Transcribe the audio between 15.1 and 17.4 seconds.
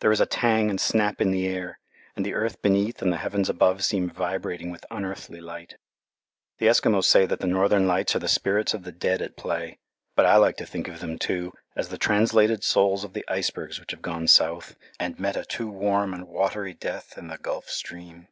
met a too warm and watery death in the